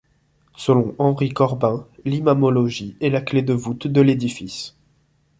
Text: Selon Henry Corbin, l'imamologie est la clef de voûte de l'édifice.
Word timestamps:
Selon 0.57 0.95
Henry 0.97 1.29
Corbin, 1.29 1.85
l'imamologie 2.05 2.97
est 3.01 3.11
la 3.11 3.21
clef 3.21 3.45
de 3.45 3.53
voûte 3.53 3.85
de 3.85 4.01
l'édifice. 4.01 4.75